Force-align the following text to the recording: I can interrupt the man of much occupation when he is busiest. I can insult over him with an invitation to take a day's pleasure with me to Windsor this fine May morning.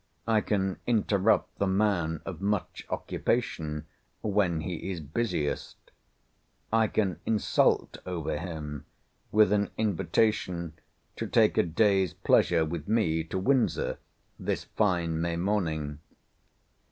I 0.27 0.41
can 0.41 0.79
interrupt 0.87 1.59
the 1.59 1.67
man 1.67 2.21
of 2.25 2.41
much 2.41 2.87
occupation 2.89 3.85
when 4.21 4.61
he 4.61 4.89
is 4.89 4.99
busiest. 4.99 5.77
I 6.73 6.87
can 6.87 7.19
insult 7.27 7.99
over 8.03 8.39
him 8.39 8.85
with 9.31 9.51
an 9.53 9.69
invitation 9.77 10.73
to 11.17 11.27
take 11.27 11.55
a 11.59 11.61
day's 11.61 12.15
pleasure 12.15 12.65
with 12.65 12.87
me 12.87 13.23
to 13.25 13.37
Windsor 13.37 13.99
this 14.39 14.63
fine 14.63 15.21
May 15.21 15.35
morning. 15.35 15.99